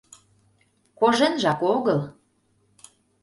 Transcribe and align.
—Коженжак 0.99 1.59
огыл. 1.73 1.99